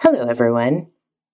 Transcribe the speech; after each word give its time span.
Hello, 0.00 0.28
everyone. 0.28 0.92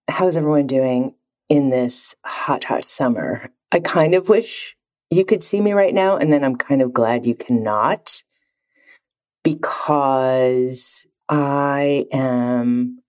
How's 0.08 0.38
everyone 0.38 0.66
doing 0.66 1.14
in 1.50 1.68
this 1.68 2.14
hot, 2.24 2.64
hot 2.64 2.82
summer? 2.82 3.50
I 3.70 3.78
kind 3.78 4.14
of 4.14 4.30
wish 4.30 4.74
you 5.10 5.26
could 5.26 5.42
see 5.42 5.60
me 5.60 5.74
right 5.74 5.92
now, 5.92 6.16
and 6.16 6.32
then 6.32 6.42
I'm 6.42 6.56
kind 6.56 6.80
of 6.80 6.94
glad 6.94 7.26
you 7.26 7.34
cannot 7.34 8.22
because 9.42 11.06
I 11.28 12.06
am. 12.10 13.02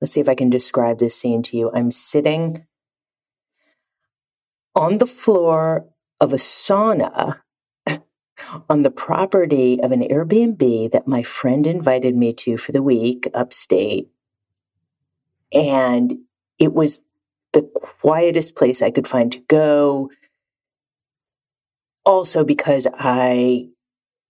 Let's 0.00 0.12
see 0.12 0.20
if 0.20 0.28
I 0.30 0.34
can 0.34 0.48
describe 0.48 1.00
this 1.00 1.14
scene 1.14 1.42
to 1.42 1.56
you. 1.58 1.70
I'm 1.74 1.90
sitting 1.90 2.64
on 4.74 4.96
the 4.96 5.06
floor 5.06 5.86
of 6.18 6.32
a 6.32 6.36
sauna 6.36 7.40
on 8.70 8.84
the 8.84 8.90
property 8.90 9.78
of 9.82 9.92
an 9.92 10.00
Airbnb 10.00 10.92
that 10.92 11.06
my 11.06 11.22
friend 11.22 11.66
invited 11.66 12.16
me 12.16 12.32
to 12.32 12.56
for 12.56 12.72
the 12.72 12.82
week 12.82 13.28
upstate. 13.34 14.08
And 15.54 16.18
it 16.58 16.72
was 16.72 17.00
the 17.52 17.62
quietest 17.74 18.56
place 18.56 18.82
I 18.82 18.90
could 18.90 19.08
find 19.08 19.32
to 19.32 19.40
go. 19.48 20.10
Also, 22.04 22.44
because 22.44 22.86
I 22.92 23.68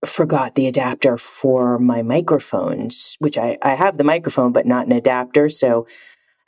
forgot 0.07 0.55
the 0.55 0.67
adapter 0.67 1.17
for 1.17 1.79
my 1.79 2.03
microphones, 2.03 3.17
which 3.19 3.39
I, 3.39 3.59
I 3.63 3.75
have 3.75 3.97
the 3.97 4.05
microphone, 4.05 4.53
but 4.53 4.67
not 4.67 4.87
an 4.87 4.93
adapter. 4.93 5.49
So 5.49 5.87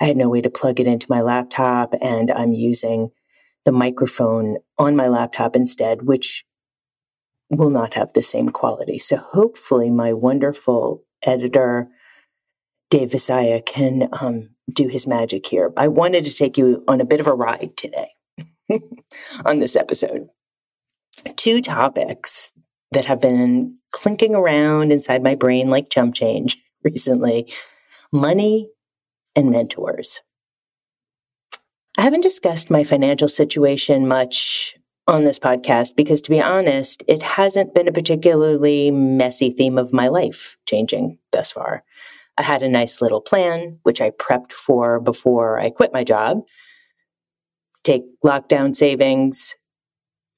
I 0.01 0.05
had 0.05 0.17
no 0.17 0.29
way 0.29 0.43
to 0.43 0.51
plug 0.51 0.79
it 0.79 0.87
into 0.87 1.07
my 1.09 1.23
laptop. 1.23 1.95
And 2.01 2.31
I'm 2.31 2.53
using 2.53 3.11
the 3.65 3.73
microphone 3.73 4.59
on 4.79 4.95
my 4.95 5.09
laptop 5.09 5.57
instead, 5.57 6.03
which 6.03 6.45
will 7.51 7.71
not 7.71 7.95
have 7.95 8.13
the 8.13 8.23
same 8.23 8.51
quality. 8.51 8.99
So 8.99 9.17
hopefully, 9.17 9.91
my 9.91 10.13
wonderful 10.13 11.05
editor, 11.25 11.89
Dave 12.91 13.11
Visaya, 13.11 13.65
can 13.65 14.09
um, 14.21 14.51
do 14.73 14.89
his 14.89 15.07
magic 15.07 15.47
here. 15.47 15.73
I 15.77 15.89
wanted 15.89 16.25
to 16.25 16.35
take 16.35 16.59
you 16.59 16.83
on 16.89 17.01
a 17.01 17.07
bit 17.07 17.21
of 17.21 17.27
a 17.27 17.35
ride 17.35 17.77
today 17.77 18.11
on 19.45 19.59
this 19.59 19.77
episode. 19.77 20.29
Two 21.37 21.61
topics 21.61 22.53
that 22.93 23.07
have 23.07 23.21
been 23.21 23.79
clinking 23.93 24.35
around 24.35 24.93
inside 24.93 25.23
my 25.23 25.35
brain 25.35 25.71
like 25.71 25.89
jump 25.89 26.15
change 26.15 26.57
recently 26.85 27.51
money 28.13 28.69
and 29.35 29.51
mentors. 29.51 30.21
I 31.99 32.03
haven't 32.03 32.21
discussed 32.23 32.71
my 32.71 32.85
financial 32.85 33.29
situation 33.29 34.07
much 34.07 34.77
on 35.09 35.25
this 35.25 35.39
podcast 35.39 35.97
because, 35.97 36.21
to 36.23 36.31
be 36.31 36.43
honest, 36.43 37.03
it 37.09 37.23
hasn't 37.23 37.75
been 37.75 37.89
a 37.89 37.93
particularly 37.93 38.91
messy 38.91 39.51
theme 39.51 39.79
of 39.79 39.93
my 39.93 40.09
life 40.09 40.59
changing 40.67 41.19
thus 41.33 41.53
far. 41.53 41.85
I 42.39 42.43
had 42.43 42.63
a 42.63 42.69
nice 42.69 43.01
little 43.01 43.21
plan, 43.21 43.79
which 43.83 44.01
I 44.01 44.11
prepped 44.11 44.53
for 44.53 45.01
before 45.01 45.59
I 45.59 45.71
quit 45.71 45.93
my 45.93 46.05
job. 46.05 46.43
Take 47.83 48.03
lockdown 48.25 48.75
savings 48.75 49.57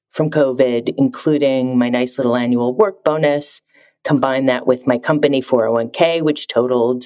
from 0.09 0.29
COVID, 0.29 0.93
including 0.97 1.77
my 1.77 1.89
nice 1.89 2.17
little 2.17 2.35
annual 2.35 2.73
work 2.73 3.03
bonus, 3.03 3.61
combine 4.03 4.45
that 4.45 4.65
with 4.65 4.87
my 4.87 4.97
company 4.97 5.41
401k, 5.41 6.21
which 6.21 6.47
totaled 6.47 7.05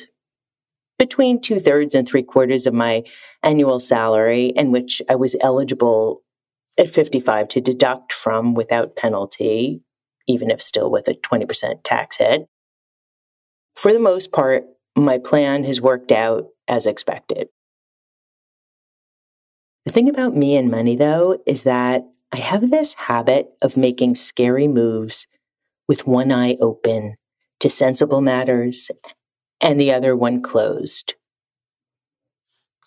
between 1.00 1.42
two 1.42 1.60
thirds 1.60 1.96
and 1.96 2.08
three 2.08 2.24
quarters 2.24 2.68
of 2.68 2.74
my 2.74 3.04
annual 3.42 3.80
salary, 3.80 4.54
and 4.56 4.72
which 4.72 5.02
I 5.10 5.16
was 5.16 5.36
eligible 5.42 6.22
at 6.78 6.90
55 6.90 7.48
to 7.50 7.62
deduct 7.62 8.14
from 8.14 8.54
without 8.54 8.96
penalty, 8.96 9.82
even 10.28 10.52
if 10.52 10.62
still 10.62 10.90
with 10.90 11.08
a 11.08 11.14
20% 11.14 11.84
tax 11.84 12.18
hit. 12.18 12.48
For 13.76 13.92
the 13.92 14.00
most 14.00 14.32
part, 14.32 14.64
my 14.96 15.18
plan 15.18 15.64
has 15.64 15.82
worked 15.82 16.12
out 16.12 16.48
as 16.68 16.86
expected. 16.86 17.48
The 19.86 19.92
thing 19.92 20.10
about 20.10 20.36
me 20.36 20.56
and 20.56 20.72
money, 20.72 20.96
though, 20.96 21.40
is 21.46 21.64
that 21.64 22.06
I 22.32 22.38
have 22.38 22.72
this 22.72 22.94
habit 22.94 23.50
of 23.62 23.78
making 23.78 24.16
scary 24.16 24.68
moves 24.68 25.28
with 25.88 26.08
one 26.08 26.32
eye 26.32 26.56
open 26.62 27.16
to 27.60 27.70
sensible 27.70 28.22
matters 28.22 28.90
and 29.62 29.80
the 29.80 29.92
other 29.92 30.16
one 30.16 30.42
closed. 30.42 31.16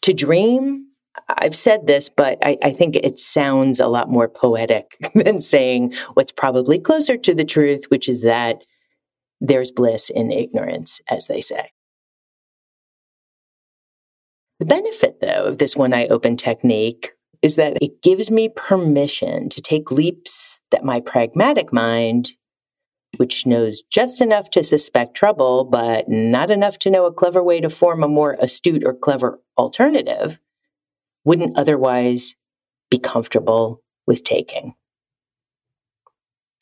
To 0.02 0.14
dream, 0.14 0.86
I've 1.28 1.56
said 1.56 1.86
this, 1.86 2.08
but 2.08 2.38
I, 2.42 2.56
I, 2.62 2.70
think 2.72 2.96
it 2.96 3.18
sounds 3.18 3.80
a 3.80 3.88
lot 3.88 4.10
more 4.10 4.28
poetic 4.28 4.96
than 5.14 5.40
saying 5.40 5.94
what's 6.14 6.32
probably 6.32 6.78
closer 6.78 7.16
to 7.16 7.34
the 7.34 7.44
truth, 7.44 7.86
which 7.88 8.08
is 8.08 8.22
that 8.22 8.62
there's 9.40 9.70
bliss 9.70 10.10
in 10.10 10.30
ignorance, 10.30 11.00
as 11.10 11.26
they 11.26 11.40
say. 11.40 11.70
The 14.58 14.66
benefit, 14.66 15.20
though, 15.20 15.44
of 15.44 15.58
this 15.58 15.76
one 15.76 15.92
eye 15.92 16.06
open 16.06 16.36
technique 16.36 17.12
is 17.42 17.56
that 17.56 17.76
it 17.82 18.02
gives 18.02 18.30
me 18.30 18.48
permission 18.48 19.48
to 19.50 19.60
take 19.60 19.90
leaps 19.90 20.60
that 20.70 20.82
my 20.82 21.00
pragmatic 21.00 21.72
mind, 21.72 22.32
which 23.18 23.46
knows 23.46 23.82
just 23.82 24.20
enough 24.20 24.48
to 24.50 24.64
suspect 24.64 25.14
trouble, 25.14 25.64
but 25.64 26.08
not 26.08 26.50
enough 26.50 26.78
to 26.80 26.90
know 26.90 27.04
a 27.04 27.12
clever 27.12 27.42
way 27.42 27.60
to 27.60 27.68
form 27.68 28.02
a 28.02 28.08
more 28.08 28.36
astute 28.38 28.82
or 28.84 28.94
clever 28.94 29.40
alternative, 29.58 30.40
wouldn't 31.24 31.58
otherwise 31.58 32.34
be 32.90 32.98
comfortable 32.98 33.82
with 34.06 34.24
taking. 34.24 34.74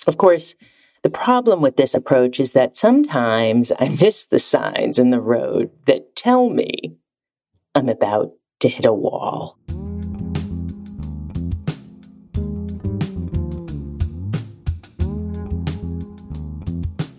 Of 0.07 0.19
course, 0.19 0.57
the 1.03 1.11
problem 1.11 1.61
with 1.61 1.77
this 1.77 1.95
approach 1.95 2.41
is 2.41 2.53
that 2.53 2.77
sometimes 2.77 3.71
I 3.79 3.89
miss 4.01 4.27
the 4.27 4.39
signs 4.39 4.99
in 4.99 5.11
the 5.11 5.21
road 5.21 5.71
that 5.87 6.17
tell 6.17 6.49
me 6.49 6.97
I'm 7.77 7.89
about 7.89 8.31
to 8.61 8.69
hit 8.69 8.85
a 8.85 8.93
wall. 8.93 9.59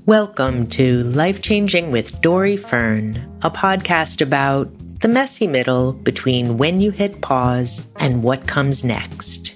Welcome 0.05 0.67
to 0.67 1.03
Life 1.03 1.41
Changing 1.41 1.91
with 1.91 2.21
Dori 2.21 2.55
Fern, 2.55 3.17
a 3.43 3.51
podcast 3.51 4.21
about 4.21 4.69
the 5.01 5.09
messy 5.09 5.45
middle 5.45 5.91
between 5.91 6.57
when 6.57 6.79
you 6.79 6.91
hit 6.91 7.21
pause 7.21 7.85
and 7.97 8.23
what 8.23 8.47
comes 8.47 8.85
next. 8.85 9.53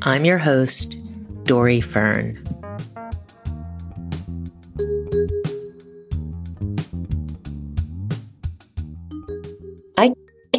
I'm 0.00 0.24
your 0.24 0.38
host, 0.38 0.96
Dori 1.42 1.82
Fern. 1.82 2.42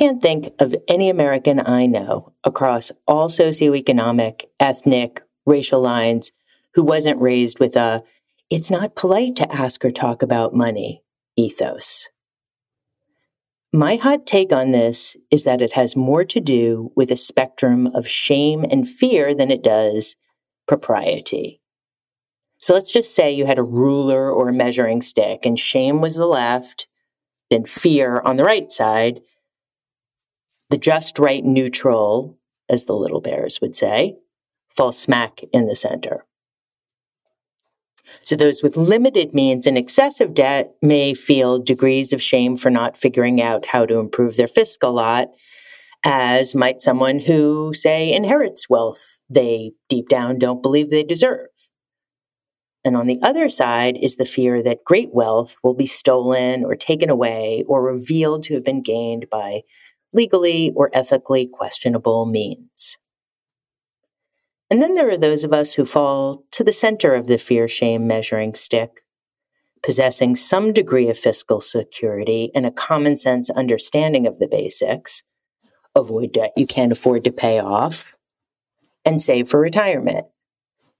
Can't 0.06 0.22
think 0.22 0.50
of 0.60 0.76
any 0.88 1.10
American 1.10 1.60
I 1.60 1.88
know 1.88 2.32
across 2.44 2.92
all 3.08 3.28
socioeconomic, 3.28 4.44
ethnic, 4.60 5.24
racial 5.48 5.82
lines 5.82 6.32
who 6.76 6.84
wasn't 6.84 7.20
raised 7.20 7.60
with 7.60 7.76
a 7.76 8.04
it's 8.52 8.70
not 8.70 8.96
polite 8.96 9.36
to 9.38 9.52
ask 9.52 9.84
or 9.84 9.90
talk 9.90 10.22
about 10.22 10.54
money 10.54 11.02
ethos. 11.36 12.08
My 13.74 13.96
hot 13.96 14.28
take 14.28 14.54
on 14.54 14.74
this 14.74 15.18
is 15.32 15.44
that 15.46 15.64
it 15.64 15.74
has 15.74 15.96
more 15.96 16.24
to 16.24 16.40
do 16.40 16.92
with 16.96 17.10
a 17.10 17.18
spectrum 17.18 17.88
of 17.88 18.08
shame 18.08 18.64
and 18.70 18.88
fear 18.88 19.34
than 19.34 19.50
it 19.50 19.64
does 19.64 20.16
propriety. 20.68 21.62
So 22.60 22.76
let's 22.76 22.92
just 22.92 23.16
say 23.16 23.32
you 23.32 23.48
had 23.48 23.58
a 23.58 23.64
ruler 23.64 24.32
or 24.32 24.50
a 24.50 24.54
measuring 24.54 25.02
stick 25.02 25.48
and 25.48 25.60
shame 25.60 26.00
was 26.00 26.14
the 26.14 26.28
left, 26.28 26.88
then 27.50 27.66
fear 27.66 28.20
on 28.20 28.36
the 28.36 28.46
right 28.46 28.72
side, 28.72 29.22
the 30.70 30.78
just 30.78 31.20
right 31.20 31.44
neutral, 31.44 32.38
as 32.70 32.86
the 32.86 32.94
little 32.94 33.22
bears 33.22 33.60
would 33.62 33.76
say, 33.76 34.16
falls 34.70 34.98
smack 34.98 35.42
in 35.54 35.68
the 35.68 35.76
center. 35.76 36.26
So 38.24 38.36
those 38.36 38.62
with 38.62 38.78
limited 38.78 39.34
means 39.34 39.66
and 39.66 39.78
excessive 39.78 40.34
debt 40.34 40.76
may 40.82 41.14
feel 41.14 41.60
degrees 41.60 42.14
of 42.14 42.22
shame 42.22 42.58
for 42.58 42.70
not 42.70 42.98
figuring 42.98 43.42
out 43.42 43.66
how 43.66 43.86
to 43.86 43.98
improve 43.98 44.38
their 44.38 44.48
fiscal 44.48 44.94
lot, 44.94 45.30
as 46.04 46.56
might 46.56 46.82
someone 46.82 47.20
who, 47.20 47.74
say, 47.74 48.14
inherits 48.14 48.70
wealth 48.70 49.16
they 49.30 49.72
deep 49.90 50.08
down 50.08 50.38
don't 50.38 50.62
believe 50.62 50.92
they 50.92 51.04
deserve. 51.04 51.48
And 52.84 52.96
on 52.96 53.08
the 53.08 53.20
other 53.24 53.50
side 53.50 53.98
is 54.00 54.16
the 54.16 54.26
fear 54.26 54.62
that 54.62 54.84
great 54.86 55.12
wealth 55.12 55.56
will 55.64 55.74
be 55.74 55.88
stolen 55.88 56.64
or 56.64 56.76
taken 56.76 57.10
away 57.10 57.64
or 57.68 57.82
revealed 57.82 58.44
to 58.44 58.54
have 58.54 58.64
been 58.64 58.84
gained 58.84 59.28
by 59.32 59.62
legally 60.16 60.72
or 60.76 60.90
ethically 60.94 61.48
questionable 61.48 62.26
means. 62.26 62.98
And 64.70 64.82
then 64.82 64.96
there 64.96 65.10
are 65.10 65.18
those 65.18 65.44
of 65.44 65.54
us 65.54 65.74
who 65.74 65.86
fall 65.86 66.44
to 66.52 66.64
the 66.64 66.74
center 66.74 67.14
of 67.14 67.28
the 67.28 67.38
fear 67.38 67.68
shame 67.68 68.08
measuring 68.08 68.56
stick, 68.56 69.06
possessing 69.84 70.36
some 70.36 70.74
degree 70.74 71.10
of 71.10 71.20
fiscal 71.20 71.62
security 71.62 72.50
and 72.56 72.66
a 72.66 72.72
common 72.72 73.18
sense 73.18 73.50
understanding 73.52 74.26
of 74.26 74.40
the 74.40 74.48
basics, 74.48 75.22
avoid 75.96 76.32
debt 76.32 76.54
you 76.58 76.66
can't 76.66 76.92
afford 76.92 77.24
to 77.26 77.32
pay 77.32 77.60
off, 77.60 78.16
and 79.06 79.22
save 79.22 79.48
for 79.48 79.60
retirement, 79.60 80.26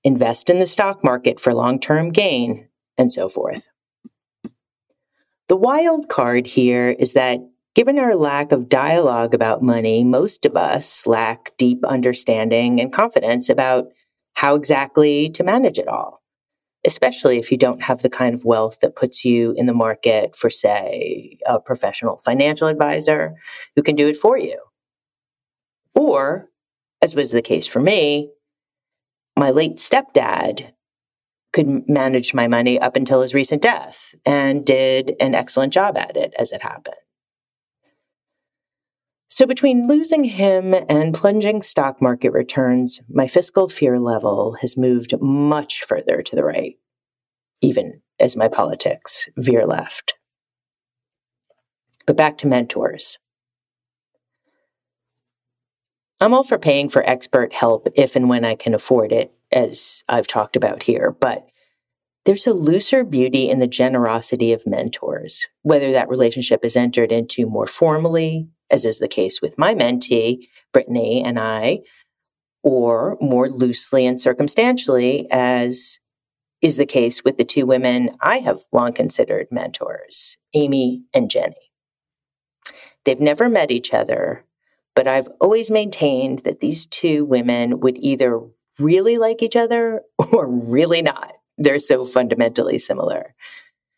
invest 0.04 0.50
in 0.50 0.60
the 0.60 0.68
stock 0.68 1.04
market 1.04 1.40
for 1.40 1.54
long 1.54 1.80
term 1.80 2.12
gain, 2.12 2.70
and 2.98 3.12
so 3.12 3.28
forth. 3.28 3.68
The 5.48 5.58
wild 5.58 6.08
card 6.08 6.46
here 6.48 6.90
is 6.90 7.14
that 7.14 7.40
Given 7.76 8.00
our 8.00 8.16
lack 8.16 8.54
of 8.54 8.70
dialogue 8.70 9.34
about 9.34 9.62
money, 9.62 10.06
most 10.06 10.46
of 10.46 10.56
us 10.56 11.06
lack 11.06 11.52
deep 11.58 11.84
understanding 11.86 12.80
and 12.80 12.92
confidence 12.92 13.50
about 13.50 13.88
how 14.36 14.56
exactly 14.56 15.30
to 15.32 15.44
manage 15.44 15.78
it 15.78 15.90
all, 15.90 16.24
especially 16.86 17.38
if 17.38 17.52
you 17.52 17.58
don't 17.58 17.84
have 17.84 18.02
the 18.02 18.10
kind 18.10 18.34
of 18.34 18.46
wealth 18.46 18.80
that 18.80 18.96
puts 18.96 19.26
you 19.26 19.54
in 19.58 19.66
the 19.66 19.74
market 19.74 20.38
for, 20.38 20.50
say, 20.50 21.38
a 21.46 21.60
professional 21.60 22.18
financial 22.20 22.70
advisor 22.70 23.36
who 23.76 23.84
can 23.84 23.98
do 23.98 24.08
it 24.08 24.16
for 24.16 24.38
you. 24.38 24.58
Or, 25.94 26.48
as 27.02 27.14
was 27.14 27.32
the 27.32 27.42
case 27.42 27.68
for 27.68 27.82
me, 27.82 28.32
my 29.38 29.50
late 29.50 29.78
stepdad 29.78 30.72
could 31.52 31.90
manage 31.90 32.34
my 32.34 32.48
money 32.48 32.80
up 32.80 32.96
until 32.96 33.22
his 33.22 33.34
recent 33.34 33.62
death 33.62 34.16
and 34.26 34.66
did 34.66 35.16
an 35.20 35.36
excellent 35.36 35.74
job 35.74 35.98
at 35.98 36.16
it 36.16 36.34
as 36.40 36.54
it 36.54 36.62
happened. 36.62 36.96
So 39.36 39.46
between 39.46 39.90
losing 39.90 40.24
him 40.24 40.74
and 40.88 41.14
plunging 41.14 41.62
stock 41.62 42.02
market 42.02 42.32
returns, 42.32 43.02
my 43.10 43.28
fiscal 43.28 43.68
fear 43.68 44.00
level 44.00 44.54
has 44.62 44.78
moved 44.78 45.14
much 45.20 45.84
further 45.84 46.22
to 46.22 46.36
the 46.38 46.44
right, 46.46 46.78
even 47.60 48.00
as 48.18 48.38
my 48.38 48.48
politics 48.48 49.28
veer 49.36 49.66
left. 49.66 50.14
But 52.06 52.16
back 52.16 52.38
to 52.38 52.48
mentors. 52.48 53.20
I'm 56.22 56.34
all 56.34 56.46
for 56.46 56.58
paying 56.58 56.88
for 56.88 57.04
expert 57.04 57.52
help 57.52 57.90
if 57.94 58.16
and 58.16 58.30
when 58.30 58.46
I 58.46 58.56
can 58.56 58.74
afford 58.74 59.12
it, 59.12 59.34
as 59.52 60.06
I've 60.08 60.28
talked 60.28 60.56
about 60.56 60.84
here, 60.84 61.12
but 61.12 61.46
there's 62.24 62.48
a 62.48 62.54
looser 62.54 63.04
beauty 63.04 63.50
in 63.50 63.60
the 63.60 63.68
generosity 63.68 64.54
of 64.54 64.66
mentors, 64.66 65.46
whether 65.62 65.92
that 65.92 66.08
relationship 66.08 66.64
is 66.64 66.78
entered 66.78 67.12
into 67.12 67.46
more 67.46 67.68
formally 67.68 68.48
as 68.72 68.86
is 68.86 69.00
the 69.00 69.08
case 69.08 69.42
with 69.42 69.58
my 69.58 69.74
mentee, 69.74 70.48
Brittany 70.74 71.24
and 71.24 71.40
I, 71.40 71.80
or 72.64 73.18
more 73.22 73.50
loosely 73.50 74.06
and 74.06 74.20
circumstantially, 74.20 75.28
as 75.32 76.00
is 76.62 76.78
the 76.78 76.86
case 76.86 77.24
with 77.24 77.38
the 77.38 77.46
two 77.46 77.66
women 77.66 78.10
I 78.22 78.40
have 78.40 78.62
long 78.72 78.94
considered 78.94 79.48
mentors, 79.52 80.38
Amy 80.54 81.04
and 81.14 81.30
Jenny. 81.30 81.54
They've 83.04 83.20
never 83.20 83.50
met 83.50 83.70
each 83.70 83.94
other, 83.94 84.44
but 84.96 85.08
I've 85.08 85.28
always 85.40 85.70
maintained 85.70 86.40
that 86.40 86.62
these 86.62 86.88
two 86.88 87.24
women 87.24 87.82
would 87.82 87.98
either 88.00 88.42
really 88.80 89.18
like 89.18 89.44
each 89.44 89.56
other 89.56 90.02
or 90.32 90.48
really 90.50 91.02
not. 91.02 91.34
They're 91.58 91.80
so 91.80 92.06
fundamentally 92.06 92.80
similar. 92.80 93.36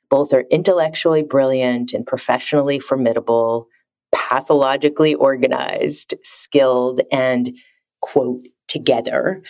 Both 0.10 0.34
are 0.34 0.46
intellectually 0.52 1.24
brilliant 1.24 1.94
and 1.94 2.06
professionally 2.06 2.80
formidable, 2.80 3.68
pathologically 4.13 5.15
organized, 5.15 6.13
skilled, 6.24 7.01
and 7.12 7.56
quote, 8.01 8.48
together 8.68 9.44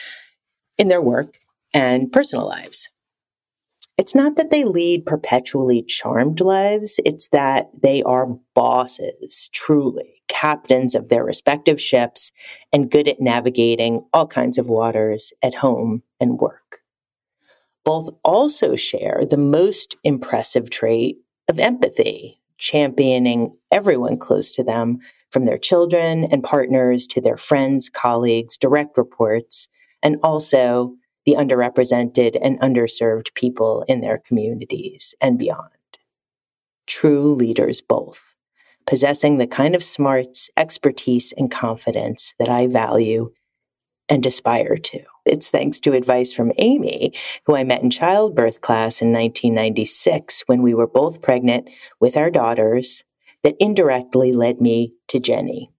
in 0.77 0.88
their 0.88 1.01
work 1.01 1.39
and 1.74 2.12
personal 2.12 2.48
lives. 2.48 2.89
It's 3.98 4.13
not 4.13 4.36
that 4.36 4.51
they 4.51 4.63
lead 4.63 5.07
perpetually 5.07 5.81
charmed 5.81 6.39
lives, 6.39 7.00
it's 7.04 7.30
that 7.30 7.69
they 7.81 8.04
are 8.04 8.38
bosses, 8.54 9.50
truly, 9.54 10.21
captains 10.27 10.94
of 10.94 11.10
their 11.10 11.24
respective 11.24 11.81
ships, 11.81 12.31
and 12.71 12.92
good 12.92 13.07
at 13.07 13.19
navigating 13.19 14.06
all 14.13 14.27
kinds 14.27 14.60
of 14.60 14.68
waters 14.68 15.33
at 15.42 15.56
home 15.56 16.03
and 16.19 16.39
work. 16.39 16.81
Both 17.83 18.12
also 18.24 18.75
share 18.75 19.24
the 19.27 19.38
most 19.38 19.95
impressive 20.03 20.69
trait 20.69 21.18
of 21.48 21.57
empathy, 21.57 22.37
championing 22.57 23.56
everyone 23.71 24.18
close 24.18 24.51
to 24.54 24.63
them, 24.63 25.00
from 25.31 25.45
their 25.45 25.57
children 25.57 26.24
and 26.31 26.44
partners 26.44 27.06
to 27.07 27.21
their 27.21 27.38
friends, 27.38 27.89
colleagues, 27.89 28.57
direct 28.57 28.98
reports, 28.98 29.68
and 30.01 30.18
also 30.24 30.94
the 31.25 31.36
underrepresented 31.36 32.38
and 32.42 32.59
underserved 32.62 33.33
people 33.33 33.83
in 33.88 34.01
their 34.01 34.18
communities 34.18 35.13
and 35.19 35.38
beyond. 35.38 35.69
True 36.88 37.36
leaders 37.36 37.81
both, 37.81 38.36
possessing 38.86 39.38
the 39.38 39.48
kind 39.48 39.75
of 39.75 39.83
smarts, 39.83 40.50
expertise, 40.56 41.33
and 41.36 41.51
confidence 41.51 42.33
that 42.39 42.48
I 42.50 42.68
value 42.68 43.31
and 44.09 44.25
aspire 44.25 44.77
to. 44.77 45.00
It's 45.25 45.50
thanks 45.50 45.80
to 45.81 45.94
advice 45.94 46.33
from 46.33 46.51
Amy, 46.57 47.13
who 47.45 47.56
I 47.56 47.63
met 47.63 47.83
in 47.83 47.89
childbirth 47.89 48.62
class 48.62 49.01
in 49.01 49.12
1996 49.12 50.44
when 50.48 50.62
we 50.62 50.74
were 50.74 50.88
both 50.88 51.21
pregnant 51.21 51.69
with 52.00 52.15
our 52.15 52.31
daughters, 52.31 53.04
that 53.44 53.56
indirectly 53.59 54.33
led 54.33 54.62
me 54.62 54.94
to 55.09 55.19
Jenny. 55.19 55.71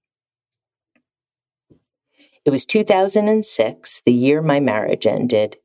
It 2.44 2.50
was 2.50 2.64
2006, 2.66 4.02
the 4.06 4.12
year 4.12 4.40
my 4.40 4.60
marriage 4.60 5.06
ended. 5.06 5.56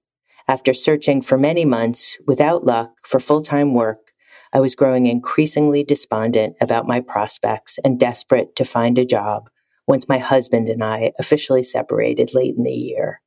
After 0.48 0.74
searching 0.74 1.22
for 1.22 1.38
many 1.38 1.64
months 1.64 2.18
without 2.28 2.66
luck 2.66 2.92
for 3.04 3.20
full 3.20 3.42
time 3.42 3.74
work, 3.74 4.12
I 4.52 4.60
was 4.60 4.76
growing 4.76 5.06
increasingly 5.06 5.84
despondent 5.84 6.58
about 6.60 6.88
my 6.88 7.00
prospects 7.00 7.80
and 7.84 8.00
desperate 8.00 8.56
to 8.58 8.66
find 8.66 8.98
a 8.98 9.06
job 9.06 9.50
once 9.88 10.10
my 10.10 10.18
husband 10.18 10.70
and 10.70 10.84
I 10.84 11.12
officially 11.20 11.64
separated 11.64 12.34
late 12.34 12.56
in 12.56 12.64
the 12.64 12.72
year. 12.72 13.22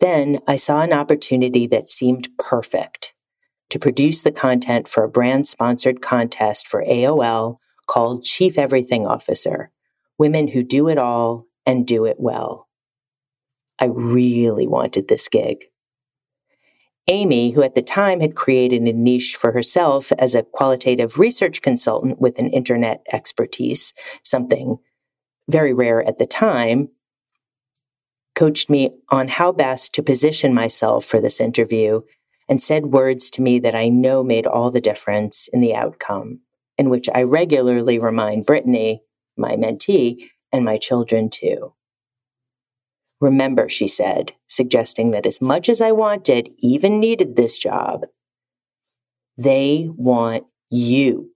Then 0.00 0.38
I 0.48 0.56
saw 0.56 0.80
an 0.80 0.92
opportunity 0.92 1.66
that 1.66 1.88
seemed 1.88 2.30
perfect 2.38 3.14
to 3.68 3.78
produce 3.78 4.22
the 4.22 4.32
content 4.32 4.88
for 4.88 5.04
a 5.04 5.08
brand 5.08 5.46
sponsored 5.46 6.00
contest 6.00 6.66
for 6.66 6.84
AOL 6.84 7.58
called 7.86 8.24
Chief 8.24 8.58
Everything 8.58 9.06
Officer 9.06 9.70
Women 10.18 10.48
Who 10.48 10.62
Do 10.62 10.88
It 10.88 10.98
All 10.98 11.46
and 11.66 11.86
Do 11.86 12.04
It 12.06 12.16
Well. 12.18 12.68
I 13.78 13.86
really 13.86 14.66
wanted 14.66 15.08
this 15.08 15.28
gig. 15.28 15.64
Amy, 17.08 17.50
who 17.50 17.62
at 17.62 17.74
the 17.74 17.82
time 17.82 18.20
had 18.20 18.36
created 18.36 18.82
a 18.82 18.92
niche 18.92 19.34
for 19.34 19.52
herself 19.52 20.12
as 20.12 20.34
a 20.34 20.42
qualitative 20.42 21.18
research 21.18 21.62
consultant 21.62 22.20
with 22.20 22.38
an 22.38 22.50
internet 22.50 23.04
expertise, 23.12 23.92
something 24.22 24.78
very 25.50 25.74
rare 25.74 26.02
at 26.06 26.18
the 26.18 26.26
time, 26.26 26.88
coached 28.34 28.70
me 28.70 28.90
on 29.10 29.28
how 29.28 29.52
best 29.52 29.94
to 29.94 30.02
position 30.02 30.54
myself 30.54 31.04
for 31.04 31.20
this 31.20 31.40
interview 31.40 32.00
and 32.48 32.62
said 32.62 32.86
words 32.86 33.30
to 33.30 33.42
me 33.42 33.58
that 33.60 33.74
I 33.74 33.88
know 33.88 34.24
made 34.24 34.46
all 34.46 34.70
the 34.70 34.80
difference 34.80 35.48
in 35.52 35.60
the 35.60 35.74
outcome, 35.74 36.40
in 36.78 36.90
which 36.90 37.08
I 37.14 37.22
regularly 37.22 37.98
remind 37.98 38.46
Brittany, 38.46 39.02
my 39.36 39.56
mentee, 39.56 40.24
and 40.52 40.64
my 40.64 40.76
children 40.76 41.30
too. 41.30 41.74
Remember, 43.20 43.68
she 43.68 43.86
said, 43.86 44.32
suggesting 44.48 45.10
that 45.10 45.26
as 45.26 45.40
much 45.40 45.68
as 45.68 45.80
I 45.80 45.92
wanted, 45.92 46.48
even 46.58 46.98
needed 46.98 47.36
this 47.36 47.58
job, 47.58 48.06
they 49.36 49.88
want 49.90 50.44
you. 50.70 51.29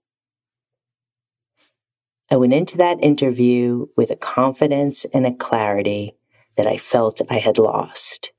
I 2.31 2.37
went 2.37 2.55
into 2.55 2.79
that 2.79 3.03
interview 3.03 3.87
with 3.97 4.11
a 4.11 4.17
confidence 4.17 5.05
and 5.13 5.27
a 5.27 5.35
clarity 5.35 6.17
that 6.57 6.67
I 6.67 6.79
felt 6.79 7.21
I 7.29 7.39
had 7.39 7.59
lost. 7.59 8.33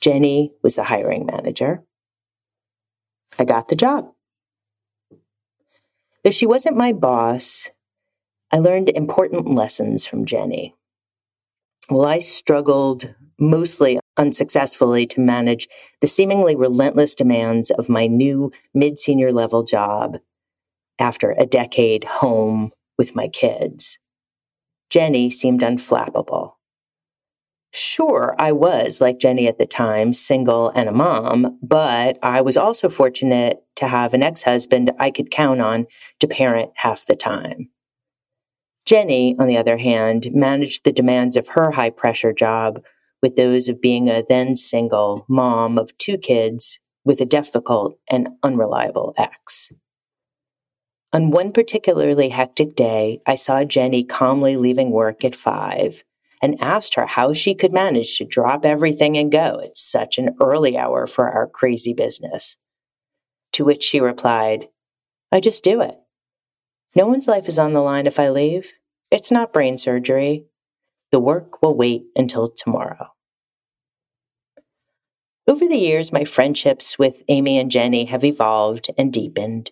Jenny 0.00 0.52
was 0.62 0.76
the 0.76 0.84
hiring 0.84 1.26
manager. 1.26 1.82
I 3.38 3.44
got 3.44 3.68
the 3.68 3.76
job. 3.76 4.12
Though 6.22 6.30
she 6.30 6.46
wasn't 6.46 6.76
my 6.76 6.92
boss, 6.92 7.70
I 8.52 8.58
learned 8.58 8.90
important 8.90 9.48
lessons 9.48 10.06
from 10.06 10.24
Jenny. 10.24 10.74
While 11.88 12.06
I 12.06 12.18
struggled 12.18 13.14
mostly 13.38 13.98
unsuccessfully 14.16 15.06
to 15.06 15.20
manage 15.20 15.68
the 16.00 16.06
seemingly 16.06 16.56
relentless 16.56 17.14
demands 17.14 17.70
of 17.70 17.88
my 17.88 18.06
new 18.06 18.50
mid 18.74 18.98
senior 18.98 19.32
level 19.32 19.62
job 19.62 20.18
after 20.98 21.32
a 21.32 21.46
decade 21.46 22.04
home 22.04 22.70
with 22.98 23.14
my 23.14 23.28
kids. 23.28 23.98
Jenny 24.90 25.30
seemed 25.30 25.60
unflappable. 25.60 26.52
Sure, 27.72 28.34
I 28.38 28.52
was, 28.52 29.00
like 29.00 29.18
Jenny 29.18 29.48
at 29.48 29.58
the 29.58 29.66
time, 29.66 30.12
single 30.12 30.70
and 30.70 30.88
a 30.88 30.92
mom, 30.92 31.58
but 31.62 32.18
I 32.22 32.40
was 32.40 32.56
also 32.56 32.88
fortunate 32.88 33.58
to 33.76 33.88
have 33.88 34.14
an 34.14 34.22
ex 34.22 34.42
husband 34.42 34.92
I 34.98 35.10
could 35.10 35.30
count 35.30 35.60
on 35.60 35.86
to 36.20 36.28
parent 36.28 36.70
half 36.76 37.04
the 37.06 37.16
time. 37.16 37.68
Jenny, 38.86 39.36
on 39.38 39.48
the 39.48 39.58
other 39.58 39.76
hand, 39.76 40.28
managed 40.32 40.84
the 40.84 40.92
demands 40.92 41.36
of 41.36 41.48
her 41.48 41.72
high 41.72 41.90
pressure 41.90 42.32
job 42.32 42.82
with 43.20 43.36
those 43.36 43.68
of 43.68 43.80
being 43.80 44.08
a 44.08 44.24
then 44.26 44.54
single 44.54 45.26
mom 45.28 45.76
of 45.76 45.96
two 45.98 46.16
kids 46.16 46.78
with 47.04 47.20
a 47.20 47.26
difficult 47.26 47.98
and 48.08 48.28
unreliable 48.42 49.12
ex. 49.18 49.72
On 51.16 51.30
one 51.30 51.50
particularly 51.50 52.28
hectic 52.28 52.76
day, 52.76 53.22
I 53.24 53.36
saw 53.36 53.64
Jenny 53.64 54.04
calmly 54.04 54.58
leaving 54.58 54.90
work 54.90 55.24
at 55.24 55.34
five 55.34 56.04
and 56.42 56.60
asked 56.60 56.96
her 56.96 57.06
how 57.06 57.32
she 57.32 57.54
could 57.54 57.72
manage 57.72 58.18
to 58.18 58.26
drop 58.26 58.66
everything 58.66 59.16
and 59.16 59.32
go 59.32 59.58
at 59.64 59.78
such 59.78 60.18
an 60.18 60.36
early 60.42 60.76
hour 60.76 61.06
for 61.06 61.30
our 61.30 61.48
crazy 61.48 61.94
business. 61.94 62.58
To 63.54 63.64
which 63.64 63.82
she 63.82 63.98
replied, 63.98 64.68
I 65.32 65.40
just 65.40 65.64
do 65.64 65.80
it. 65.80 65.96
No 66.94 67.06
one's 67.06 67.28
life 67.28 67.48
is 67.48 67.58
on 67.58 67.72
the 67.72 67.80
line 67.80 68.06
if 68.06 68.20
I 68.20 68.28
leave. 68.28 68.70
It's 69.10 69.30
not 69.30 69.54
brain 69.54 69.78
surgery. 69.78 70.44
The 71.12 71.20
work 71.20 71.62
will 71.62 71.74
wait 71.74 72.02
until 72.14 72.50
tomorrow. 72.50 73.06
Over 75.48 75.66
the 75.66 75.78
years, 75.78 76.12
my 76.12 76.24
friendships 76.24 76.98
with 76.98 77.22
Amy 77.28 77.56
and 77.56 77.70
Jenny 77.70 78.04
have 78.04 78.22
evolved 78.22 78.90
and 78.98 79.10
deepened. 79.10 79.70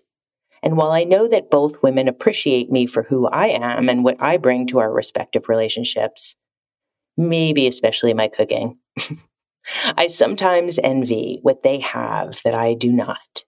And 0.64 0.78
while 0.78 0.92
I 0.92 1.04
know 1.04 1.28
that 1.28 1.50
both 1.50 1.82
women 1.82 2.08
appreciate 2.08 2.72
me 2.72 2.86
for 2.86 3.02
who 3.02 3.28
I 3.28 3.48
am 3.48 3.90
and 3.90 4.02
what 4.02 4.16
I 4.18 4.38
bring 4.38 4.66
to 4.68 4.78
our 4.78 4.90
respective 4.90 5.50
relationships, 5.50 6.36
maybe 7.18 7.68
especially 7.68 8.14
my 8.14 8.28
cooking, 8.28 8.78
I 9.98 10.08
sometimes 10.08 10.78
envy 10.82 11.38
what 11.42 11.62
they 11.62 11.80
have 11.80 12.40
that 12.44 12.54
I 12.54 12.72
do 12.72 12.90
not. 12.90 13.44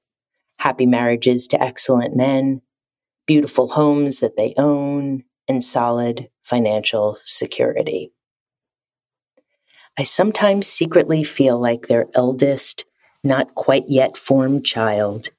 Happy 0.59 0.85
marriages 0.85 1.49
to 1.49 1.63
excellent 1.63 2.15
men, 2.15 2.61
beautiful 3.27 3.69
homes 3.69 4.21
that 4.21 4.37
they 4.37 4.53
own, 4.59 5.25
and 5.49 5.65
solid 5.65 6.29
financial 6.43 7.17
security. 7.25 8.13
I 9.99 10.03
sometimes 10.03 10.67
secretly 10.67 11.25
feel 11.25 11.59
like 11.59 11.87
their 11.87 12.09
eldest, 12.15 12.85
not 13.25 13.55
quite 13.55 13.85
yet 13.89 14.19
formed 14.19 14.67
child 14.67 15.31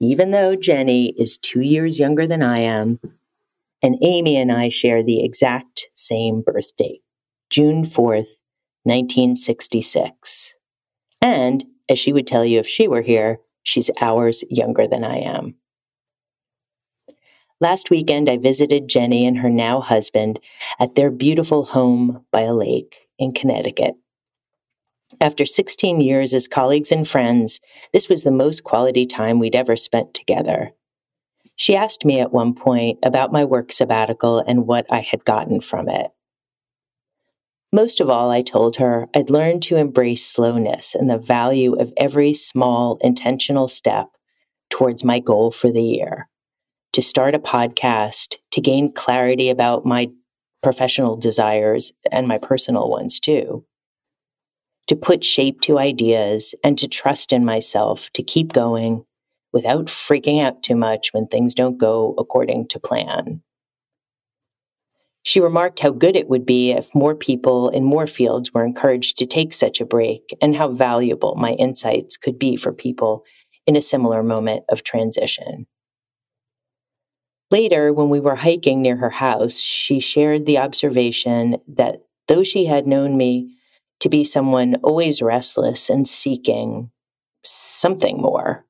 even 0.00 0.30
though 0.30 0.56
Jenny 0.56 1.14
is 1.18 1.38
two 1.38 1.60
years 1.60 1.98
younger 1.98 2.26
than 2.26 2.42
I 2.42 2.58
am, 2.58 3.00
and 3.82 3.96
Amy 4.02 4.36
and 4.36 4.50
I 4.50 4.68
share 4.68 5.02
the 5.02 5.24
exact 5.24 5.88
same 5.94 6.42
birth 6.42 6.76
date, 6.76 7.02
June 7.50 7.82
4th, 7.82 8.34
1966. 8.84 10.54
And, 11.20 11.64
as 11.88 11.98
she 11.98 12.12
would 12.12 12.26
tell 12.26 12.44
you 12.44 12.58
if 12.58 12.66
she 12.66 12.88
were 12.88 13.02
here, 13.02 13.38
she's 13.62 13.90
hours 14.00 14.44
younger 14.50 14.86
than 14.86 15.04
I 15.04 15.16
am. 15.18 15.56
Last 17.60 17.90
weekend, 17.90 18.30
I 18.30 18.36
visited 18.36 18.88
Jenny 18.88 19.26
and 19.26 19.38
her 19.38 19.50
now 19.50 19.80
husband 19.80 20.38
at 20.78 20.94
their 20.94 21.10
beautiful 21.10 21.64
home 21.64 22.24
by 22.30 22.42
a 22.42 22.54
lake 22.54 23.08
in 23.18 23.32
Connecticut. 23.32 23.94
After 25.20 25.44
16 25.44 26.00
years 26.00 26.32
as 26.32 26.46
colleagues 26.46 26.92
and 26.92 27.06
friends, 27.06 27.60
this 27.92 28.08
was 28.08 28.22
the 28.22 28.30
most 28.30 28.62
quality 28.62 29.04
time 29.04 29.38
we'd 29.38 29.56
ever 29.56 29.76
spent 29.76 30.14
together. 30.14 30.72
She 31.56 31.74
asked 31.74 32.04
me 32.04 32.20
at 32.20 32.32
one 32.32 32.54
point 32.54 33.00
about 33.02 33.32
my 33.32 33.44
work 33.44 33.72
sabbatical 33.72 34.38
and 34.38 34.66
what 34.66 34.86
I 34.90 35.00
had 35.00 35.24
gotten 35.24 35.60
from 35.60 35.88
it. 35.88 36.12
Most 37.72 38.00
of 38.00 38.08
all, 38.08 38.30
I 38.30 38.42
told 38.42 38.76
her 38.76 39.08
I'd 39.14 39.28
learned 39.28 39.62
to 39.64 39.76
embrace 39.76 40.24
slowness 40.24 40.94
and 40.94 41.10
the 41.10 41.18
value 41.18 41.74
of 41.74 41.92
every 41.96 42.32
small 42.32 42.96
intentional 43.00 43.66
step 43.66 44.06
towards 44.70 45.04
my 45.04 45.18
goal 45.18 45.50
for 45.50 45.72
the 45.72 45.82
year 45.82 46.28
to 46.92 47.02
start 47.02 47.34
a 47.34 47.38
podcast, 47.38 48.36
to 48.52 48.60
gain 48.60 48.92
clarity 48.92 49.50
about 49.50 49.84
my 49.84 50.08
professional 50.62 51.16
desires 51.16 51.92
and 52.10 52.26
my 52.26 52.38
personal 52.38 52.88
ones 52.88 53.20
too, 53.20 53.64
to 54.88 54.96
put 54.96 55.22
shape 55.22 55.60
to 55.60 55.78
ideas 55.78 56.54
and 56.64 56.76
to 56.78 56.88
trust 56.88 57.32
in 57.32 57.44
myself 57.44 58.10
to 58.14 58.22
keep 58.22 58.52
going 58.52 59.04
without 59.52 59.86
freaking 59.86 60.42
out 60.42 60.62
too 60.62 60.76
much 60.76 61.10
when 61.12 61.26
things 61.26 61.54
don't 61.54 61.78
go 61.78 62.14
according 62.18 62.68
to 62.68 62.80
plan. 62.80 63.42
She 65.22 65.40
remarked 65.40 65.80
how 65.80 65.90
good 65.90 66.16
it 66.16 66.28
would 66.28 66.46
be 66.46 66.70
if 66.70 66.94
more 66.94 67.14
people 67.14 67.68
in 67.68 67.84
more 67.84 68.06
fields 68.06 68.52
were 68.54 68.64
encouraged 68.64 69.18
to 69.18 69.26
take 69.26 69.52
such 69.52 69.80
a 69.80 69.86
break 69.86 70.34
and 70.40 70.56
how 70.56 70.68
valuable 70.68 71.34
my 71.34 71.52
insights 71.52 72.16
could 72.16 72.38
be 72.38 72.56
for 72.56 72.72
people 72.72 73.24
in 73.66 73.76
a 73.76 73.82
similar 73.82 74.22
moment 74.22 74.64
of 74.70 74.84
transition. 74.84 75.66
Later, 77.50 77.92
when 77.92 78.08
we 78.08 78.20
were 78.20 78.36
hiking 78.36 78.80
near 78.80 78.96
her 78.96 79.10
house, 79.10 79.58
she 79.58 80.00
shared 80.00 80.46
the 80.46 80.58
observation 80.58 81.58
that 81.68 82.02
though 82.28 82.42
she 82.42 82.64
had 82.64 82.86
known 82.86 83.16
me 83.16 83.57
to 84.00 84.08
be 84.08 84.24
someone 84.24 84.76
always 84.76 85.22
restless 85.22 85.90
and 85.90 86.06
seeking 86.06 86.90
something 87.44 88.20
more. 88.20 88.64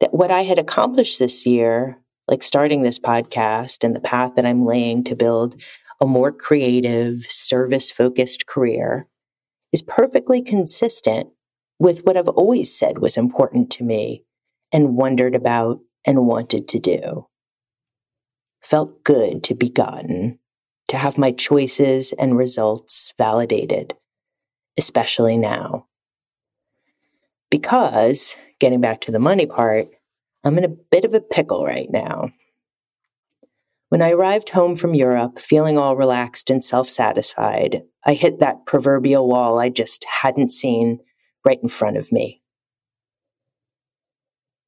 That 0.00 0.14
what 0.14 0.30
I 0.30 0.42
had 0.42 0.58
accomplished 0.58 1.18
this 1.18 1.46
year, 1.46 2.00
like 2.26 2.42
starting 2.42 2.82
this 2.82 2.98
podcast 2.98 3.84
and 3.84 3.94
the 3.94 4.00
path 4.00 4.34
that 4.36 4.46
I'm 4.46 4.64
laying 4.64 5.04
to 5.04 5.16
build 5.16 5.60
a 6.00 6.06
more 6.06 6.32
creative, 6.32 7.24
service 7.28 7.90
focused 7.90 8.46
career, 8.46 9.06
is 9.72 9.82
perfectly 9.82 10.42
consistent 10.42 11.28
with 11.78 12.00
what 12.04 12.16
I've 12.16 12.28
always 12.28 12.76
said 12.76 12.98
was 12.98 13.16
important 13.16 13.70
to 13.72 13.84
me 13.84 14.24
and 14.72 14.96
wondered 14.96 15.34
about 15.34 15.80
and 16.06 16.26
wanted 16.26 16.68
to 16.68 16.78
do. 16.78 17.26
Felt 18.62 19.04
good 19.04 19.44
to 19.44 19.54
be 19.54 19.70
gotten, 19.70 20.38
to 20.88 20.96
have 20.96 21.18
my 21.18 21.32
choices 21.32 22.12
and 22.12 22.36
results 22.36 23.12
validated 23.18 23.94
especially 24.80 25.36
now. 25.36 25.86
Because, 27.50 28.34
getting 28.60 28.80
back 28.80 29.02
to 29.02 29.12
the 29.12 29.18
money 29.18 29.44
part, 29.44 29.88
I'm 30.42 30.56
in 30.56 30.64
a 30.64 30.68
bit 30.68 31.04
of 31.04 31.12
a 31.12 31.20
pickle 31.20 31.66
right 31.66 31.90
now. 31.90 32.30
When 33.90 34.00
I 34.00 34.12
arrived 34.12 34.48
home 34.48 34.76
from 34.76 34.94
Europe, 34.94 35.38
feeling 35.38 35.76
all 35.76 35.96
relaxed 35.96 36.48
and 36.48 36.64
self 36.64 36.88
satisfied, 36.88 37.82
I 38.06 38.14
hit 38.14 38.38
that 38.38 38.64
proverbial 38.64 39.28
wall 39.28 39.58
I 39.58 39.68
just 39.68 40.06
hadn't 40.22 40.50
seen 40.50 41.00
right 41.44 41.58
in 41.62 41.68
front 41.68 41.98
of 41.98 42.10
me. 42.10 42.40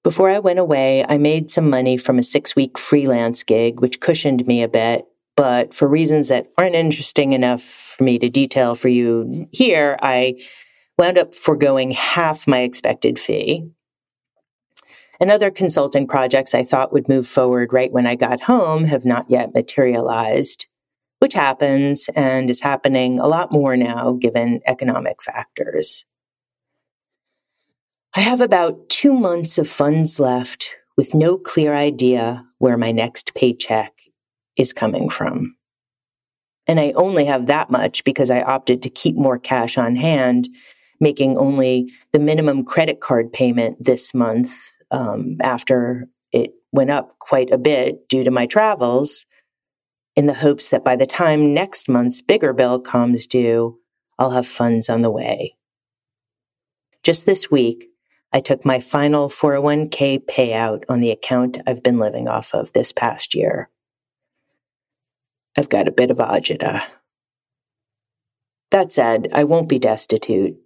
Before 0.04 0.28
I 0.28 0.40
went 0.40 0.58
away, 0.58 1.06
I 1.08 1.16
made 1.16 1.50
some 1.50 1.70
money 1.70 1.96
from 1.96 2.18
a 2.18 2.22
six 2.22 2.54
week 2.54 2.76
freelance 2.76 3.42
gig, 3.44 3.80
which 3.80 4.00
cushioned 4.00 4.46
me 4.46 4.62
a 4.62 4.68
bit 4.68 5.06
but 5.36 5.72
for 5.74 5.88
reasons 5.88 6.28
that 6.28 6.48
aren't 6.58 6.74
interesting 6.74 7.32
enough 7.32 7.62
for 7.62 8.04
me 8.04 8.18
to 8.18 8.28
detail 8.28 8.74
for 8.74 8.88
you 8.88 9.46
here, 9.52 9.98
I 10.02 10.40
wound 10.98 11.18
up 11.18 11.34
foregoing 11.34 11.90
half 11.92 12.46
my 12.46 12.60
expected 12.60 13.18
fee. 13.18 13.66
And 15.20 15.30
other 15.30 15.50
consulting 15.50 16.06
projects 16.06 16.54
I 16.54 16.64
thought 16.64 16.92
would 16.92 17.08
move 17.08 17.26
forward 17.26 17.72
right 17.72 17.92
when 17.92 18.06
I 18.06 18.16
got 18.16 18.40
home 18.40 18.84
have 18.84 19.04
not 19.04 19.30
yet 19.30 19.54
materialized, 19.54 20.66
which 21.20 21.34
happens 21.34 22.10
and 22.16 22.50
is 22.50 22.60
happening 22.60 23.18
a 23.18 23.28
lot 23.28 23.52
more 23.52 23.76
now 23.76 24.12
given 24.12 24.60
economic 24.66 25.22
factors. 25.22 26.04
I 28.14 28.20
have 28.20 28.40
about 28.40 28.88
two 28.88 29.12
months 29.12 29.56
of 29.56 29.68
funds 29.68 30.20
left 30.20 30.76
with 30.96 31.14
no 31.14 31.38
clear 31.38 31.72
idea 31.72 32.44
where 32.58 32.76
my 32.76 32.92
next 32.92 33.34
paycheck 33.34 33.91
is 34.56 34.72
coming 34.72 35.08
from. 35.08 35.56
And 36.66 36.78
I 36.78 36.92
only 36.92 37.24
have 37.24 37.46
that 37.46 37.70
much 37.70 38.04
because 38.04 38.30
I 38.30 38.42
opted 38.42 38.82
to 38.82 38.90
keep 38.90 39.16
more 39.16 39.38
cash 39.38 39.76
on 39.76 39.96
hand, 39.96 40.48
making 41.00 41.36
only 41.36 41.90
the 42.12 42.18
minimum 42.18 42.64
credit 42.64 43.00
card 43.00 43.32
payment 43.32 43.84
this 43.84 44.14
month 44.14 44.52
um, 44.90 45.36
after 45.40 46.08
it 46.30 46.52
went 46.72 46.90
up 46.90 47.18
quite 47.18 47.50
a 47.50 47.58
bit 47.58 48.08
due 48.08 48.24
to 48.24 48.30
my 48.30 48.46
travels, 48.46 49.26
in 50.14 50.26
the 50.26 50.34
hopes 50.34 50.70
that 50.70 50.84
by 50.84 50.94
the 50.94 51.06
time 51.06 51.54
next 51.54 51.88
month's 51.88 52.20
bigger 52.20 52.52
bill 52.52 52.78
comes 52.78 53.26
due, 53.26 53.78
I'll 54.18 54.30
have 54.30 54.46
funds 54.46 54.88
on 54.88 55.00
the 55.00 55.10
way. 55.10 55.56
Just 57.02 57.26
this 57.26 57.50
week, 57.50 57.86
I 58.32 58.40
took 58.40 58.64
my 58.64 58.80
final 58.80 59.28
401k 59.28 60.24
payout 60.26 60.84
on 60.88 61.00
the 61.00 61.10
account 61.10 61.58
I've 61.66 61.82
been 61.82 61.98
living 61.98 62.28
off 62.28 62.54
of 62.54 62.72
this 62.72 62.92
past 62.92 63.34
year. 63.34 63.68
I've 65.56 65.68
got 65.68 65.88
a 65.88 65.92
bit 65.92 66.10
of 66.10 66.18
agita. 66.18 66.82
That 68.70 68.90
said, 68.90 69.28
I 69.34 69.44
won't 69.44 69.68
be 69.68 69.78
destitute. 69.78 70.56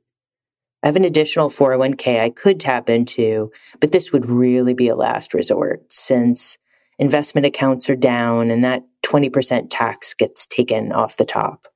I 0.82 0.86
have 0.86 0.96
an 0.96 1.04
additional 1.04 1.48
401k 1.48 2.20
I 2.20 2.30
could 2.30 2.60
tap 2.60 2.88
into, 2.88 3.50
but 3.80 3.90
this 3.90 4.12
would 4.12 4.26
really 4.26 4.74
be 4.74 4.88
a 4.88 4.94
last 4.94 5.34
resort 5.34 5.90
since 5.92 6.58
investment 6.98 7.46
accounts 7.46 7.90
are 7.90 7.96
down 7.96 8.50
and 8.50 8.62
that 8.62 8.84
20% 9.04 9.66
tax 9.70 10.14
gets 10.14 10.46
taken 10.46 10.92
off 10.92 11.16
the 11.16 11.24
top. 11.24 11.66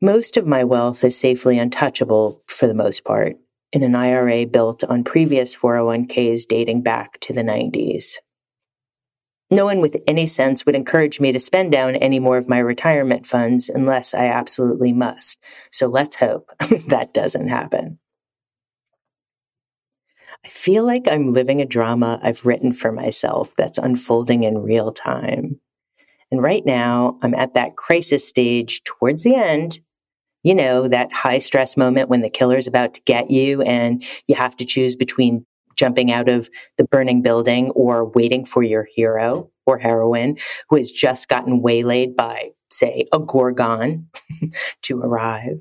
Most 0.00 0.36
of 0.36 0.46
my 0.46 0.64
wealth 0.64 1.04
is 1.04 1.18
safely 1.18 1.58
untouchable 1.58 2.42
for 2.46 2.66
the 2.66 2.74
most 2.74 3.04
part 3.04 3.36
in 3.72 3.82
an 3.82 3.94
IRA 3.94 4.46
built 4.46 4.84
on 4.84 5.04
previous 5.04 5.54
401ks 5.54 6.46
dating 6.46 6.82
back 6.82 7.18
to 7.20 7.32
the 7.32 7.42
90s. 7.42 8.16
No 9.50 9.64
one 9.64 9.80
with 9.80 10.02
any 10.08 10.26
sense 10.26 10.66
would 10.66 10.74
encourage 10.74 11.20
me 11.20 11.30
to 11.30 11.38
spend 11.38 11.70
down 11.70 11.94
any 11.96 12.18
more 12.18 12.36
of 12.36 12.48
my 12.48 12.58
retirement 12.58 13.26
funds 13.26 13.68
unless 13.68 14.12
I 14.12 14.26
absolutely 14.26 14.92
must. 14.92 15.42
So 15.70 15.86
let's 15.86 16.16
hope 16.16 16.50
that 16.88 17.14
doesn't 17.14 17.48
happen. 17.48 17.98
I 20.44 20.48
feel 20.48 20.84
like 20.84 21.08
I'm 21.08 21.32
living 21.32 21.60
a 21.60 21.66
drama 21.66 22.20
I've 22.22 22.44
written 22.44 22.72
for 22.72 22.92
myself 22.92 23.54
that's 23.56 23.78
unfolding 23.78 24.42
in 24.42 24.58
real 24.58 24.92
time. 24.92 25.60
And 26.30 26.42
right 26.42 26.64
now, 26.66 27.18
I'm 27.22 27.34
at 27.34 27.54
that 27.54 27.76
crisis 27.76 28.26
stage 28.26 28.82
towards 28.82 29.22
the 29.22 29.36
end. 29.36 29.80
You 30.42 30.54
know, 30.54 30.88
that 30.88 31.12
high 31.12 31.38
stress 31.38 31.76
moment 31.76 32.08
when 32.08 32.20
the 32.20 32.30
killer's 32.30 32.66
about 32.66 32.94
to 32.94 33.02
get 33.02 33.30
you 33.30 33.62
and 33.62 34.04
you 34.28 34.34
have 34.34 34.56
to 34.56 34.64
choose 34.64 34.94
between 34.94 35.46
jumping 35.76 36.10
out 36.10 36.28
of 36.28 36.48
the 36.78 36.84
burning 36.84 37.22
building 37.22 37.70
or 37.70 38.04
waiting 38.04 38.44
for 38.44 38.62
your 38.62 38.86
hero 38.94 39.50
or 39.66 39.78
heroine 39.78 40.36
who 40.68 40.76
has 40.76 40.90
just 40.90 41.28
gotten 41.28 41.62
waylaid 41.62 42.16
by, 42.16 42.50
say, 42.70 43.06
a 43.12 43.18
gorgon 43.18 44.08
to 44.82 45.00
arrive? 45.00 45.58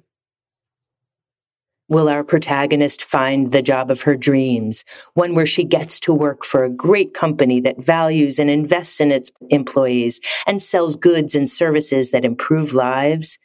Will 1.87 2.09
our 2.09 2.23
protagonist 2.23 3.03
find 3.03 3.51
the 3.51 3.61
job 3.61 3.91
of 3.91 4.01
her 4.01 4.15
dreams, 4.15 4.83
one 5.13 5.35
where 5.35 5.45
she 5.45 5.63
gets 5.63 5.99
to 5.99 6.13
work 6.15 6.43
for 6.43 6.63
a 6.63 6.69
great 6.69 7.13
company 7.13 7.59
that 7.61 7.83
values 7.83 8.39
and 8.39 8.49
invests 8.49 8.99
in 8.99 9.11
its 9.11 9.31
employees 9.51 10.19
and 10.47 10.59
sells 10.59 10.95
goods 10.95 11.35
and 11.35 11.47
services 11.47 12.09
that 12.09 12.25
improve 12.25 12.73
lives? 12.73 13.37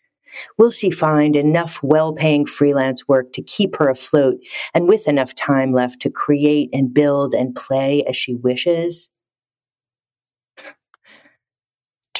Will 0.58 0.70
she 0.70 0.90
find 0.90 1.36
enough 1.36 1.80
well 1.82 2.12
paying 2.12 2.46
freelance 2.46 3.06
work 3.08 3.32
to 3.32 3.42
keep 3.42 3.76
her 3.76 3.88
afloat 3.88 4.36
and 4.74 4.88
with 4.88 5.08
enough 5.08 5.34
time 5.34 5.72
left 5.72 6.00
to 6.02 6.10
create 6.10 6.70
and 6.72 6.94
build 6.94 7.34
and 7.34 7.54
play 7.54 8.04
as 8.04 8.16
she 8.16 8.34
wishes? 8.34 9.10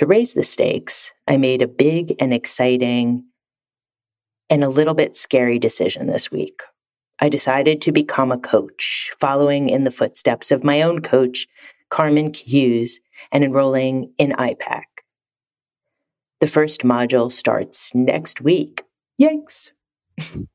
to 0.01 0.07
raise 0.07 0.33
the 0.33 0.43
stakes, 0.43 1.13
I 1.29 1.37
made 1.37 1.61
a 1.61 1.69
big 1.69 2.15
and 2.21 2.33
exciting 2.33 3.23
and 4.49 4.65
a 4.65 4.69
little 4.71 4.95
bit 4.95 5.15
scary 5.15 5.59
decision 5.59 6.07
this 6.07 6.31
week. 6.31 6.63
I 7.19 7.29
decided 7.29 7.83
to 7.83 7.93
become 7.93 8.33
a 8.33 8.39
coach, 8.39 9.11
following 9.21 9.69
in 9.69 9.85
the 9.85 9.91
footsteps 9.91 10.51
of 10.51 10.65
my 10.65 10.81
own 10.81 11.03
coach, 11.03 11.47
Carmen 11.91 12.33
Hughes, 12.33 12.99
and 13.31 13.45
enrolling 13.45 14.11
in 14.17 14.31
iPEC. 14.31 14.85
The 16.41 16.47
first 16.47 16.83
module 16.83 17.31
starts 17.31 17.95
next 17.95 18.41
week. 18.41 18.83
Yikes. 19.21 19.73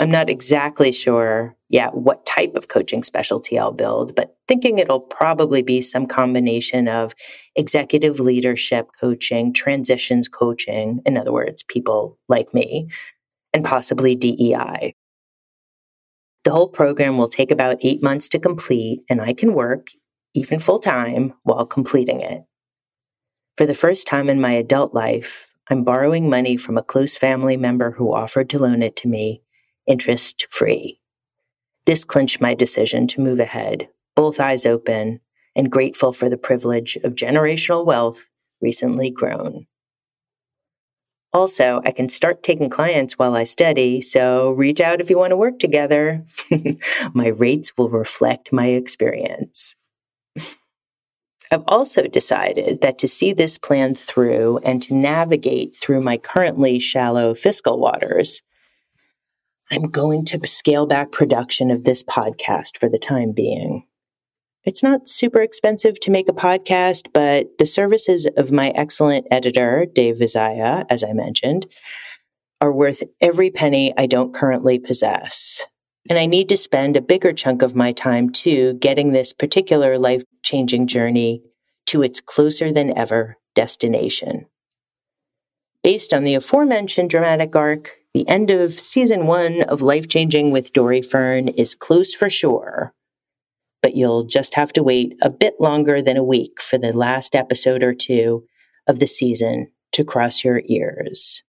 I'm 0.00 0.10
not 0.10 0.30
exactly 0.30 0.92
sure, 0.92 1.54
yet 1.68 1.94
what 1.94 2.24
type 2.24 2.54
of 2.54 2.68
coaching 2.68 3.02
specialty 3.02 3.58
I'll 3.58 3.70
build, 3.70 4.16
but 4.16 4.34
thinking 4.48 4.78
it'll 4.78 5.00
probably 5.00 5.60
be 5.62 5.82
some 5.82 6.06
combination 6.06 6.88
of 6.88 7.14
executive 7.54 8.18
leadership 8.18 8.88
coaching, 8.98 9.52
transitions 9.52 10.26
coaching, 10.26 11.02
in 11.04 11.18
other 11.18 11.32
words, 11.32 11.62
people 11.62 12.18
like 12.28 12.52
me, 12.54 12.88
and 13.52 13.62
possibly 13.62 14.14
DEI. 14.14 14.94
The 16.44 16.50
whole 16.50 16.68
program 16.68 17.18
will 17.18 17.28
take 17.28 17.50
about 17.50 17.76
eight 17.82 18.02
months 18.02 18.30
to 18.30 18.38
complete, 18.38 19.02
and 19.10 19.20
I 19.20 19.34
can 19.34 19.52
work, 19.52 19.88
even 20.34 20.60
full 20.60 20.78
time, 20.78 21.34
while 21.42 21.66
completing 21.66 22.22
it. 22.22 22.42
For 23.56 23.66
the 23.66 23.74
first 23.74 24.06
time 24.06 24.28
in 24.28 24.40
my 24.40 24.52
adult 24.52 24.94
life, 24.94 25.54
I'm 25.68 25.84
borrowing 25.84 26.28
money 26.28 26.56
from 26.56 26.76
a 26.76 26.82
close 26.82 27.16
family 27.16 27.56
member 27.56 27.92
who 27.92 28.12
offered 28.12 28.50
to 28.50 28.58
loan 28.58 28.82
it 28.82 28.96
to 28.96 29.08
me 29.08 29.42
interest 29.86 30.46
free. 30.50 31.00
This 31.86 32.04
clinched 32.04 32.40
my 32.40 32.54
decision 32.54 33.06
to 33.08 33.20
move 33.20 33.40
ahead, 33.40 33.88
both 34.14 34.40
eyes 34.40 34.66
open 34.66 35.20
and 35.56 35.70
grateful 35.70 36.12
for 36.12 36.28
the 36.28 36.38
privilege 36.38 36.96
of 36.96 37.14
generational 37.14 37.84
wealth 37.84 38.28
recently 38.60 39.10
grown. 39.10 39.66
Also, 41.32 41.80
I 41.84 41.92
can 41.92 42.08
start 42.08 42.42
taking 42.42 42.70
clients 42.70 43.16
while 43.18 43.36
I 43.36 43.44
study, 43.44 44.00
so 44.00 44.50
reach 44.52 44.80
out 44.80 45.00
if 45.00 45.08
you 45.08 45.18
want 45.18 45.30
to 45.30 45.36
work 45.36 45.60
together. 45.60 46.24
my 47.14 47.28
rates 47.28 47.72
will 47.76 47.88
reflect 47.88 48.52
my 48.52 48.66
experience. 48.66 49.76
I've 51.50 51.64
also 51.66 52.02
decided 52.06 52.80
that 52.82 52.98
to 52.98 53.08
see 53.08 53.32
this 53.32 53.58
plan 53.58 53.94
through 53.94 54.58
and 54.58 54.80
to 54.82 54.94
navigate 54.94 55.74
through 55.74 56.00
my 56.00 56.16
currently 56.16 56.78
shallow 56.78 57.34
fiscal 57.34 57.78
waters, 57.78 58.42
I'm 59.72 59.90
going 59.90 60.24
to 60.26 60.46
scale 60.46 60.86
back 60.86 61.10
production 61.10 61.70
of 61.70 61.84
this 61.84 62.04
podcast 62.04 62.78
for 62.78 62.88
the 62.88 62.98
time 62.98 63.32
being. 63.32 63.84
It's 64.64 64.82
not 64.82 65.08
super 65.08 65.40
expensive 65.40 65.98
to 66.00 66.10
make 66.10 66.28
a 66.28 66.34
podcast, 66.34 67.08
but 67.12 67.58
the 67.58 67.66
services 67.66 68.28
of 68.36 68.52
my 68.52 68.68
excellent 68.70 69.26
editor, 69.30 69.86
Dave 69.92 70.16
Vizaya, 70.16 70.84
as 70.90 71.02
I 71.02 71.14
mentioned, 71.14 71.66
are 72.60 72.72
worth 72.72 73.02
every 73.20 73.50
penny 73.50 73.94
I 73.96 74.06
don't 74.06 74.34
currently 74.34 74.78
possess. 74.78 75.66
And 76.10 76.18
I 76.18 76.26
need 76.26 76.48
to 76.48 76.56
spend 76.56 76.96
a 76.96 77.00
bigger 77.00 77.32
chunk 77.32 77.62
of 77.62 77.76
my 77.76 77.92
time 77.92 78.30
too 78.30 78.74
getting 78.74 79.12
this 79.12 79.32
particular 79.32 79.96
life 79.96 80.24
changing 80.42 80.88
journey 80.88 81.44
to 81.86 82.02
its 82.02 82.20
closer 82.20 82.72
than 82.72 82.98
ever 82.98 83.38
destination. 83.54 84.46
Based 85.84 86.12
on 86.12 86.24
the 86.24 86.34
aforementioned 86.34 87.10
dramatic 87.10 87.54
arc, 87.54 87.90
the 88.12 88.28
end 88.28 88.50
of 88.50 88.72
season 88.72 89.28
one 89.28 89.62
of 89.62 89.82
Life 89.82 90.08
Changing 90.08 90.50
with 90.50 90.72
Dori 90.72 91.00
Fern 91.00 91.46
is 91.46 91.76
close 91.76 92.12
for 92.12 92.28
sure, 92.28 92.92
but 93.80 93.94
you'll 93.94 94.24
just 94.24 94.56
have 94.56 94.72
to 94.72 94.82
wait 94.82 95.16
a 95.22 95.30
bit 95.30 95.60
longer 95.60 96.02
than 96.02 96.16
a 96.16 96.24
week 96.24 96.60
for 96.60 96.76
the 96.76 96.92
last 96.92 97.36
episode 97.36 97.84
or 97.84 97.94
two 97.94 98.44
of 98.88 98.98
the 98.98 99.06
season 99.06 99.70
to 99.92 100.04
cross 100.04 100.42
your 100.42 100.60
ears. 100.66 101.44